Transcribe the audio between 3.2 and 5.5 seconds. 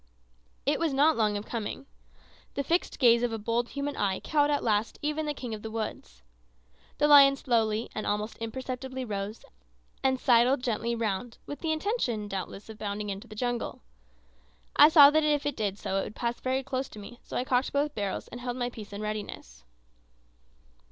of a bold human eye cowed at last even the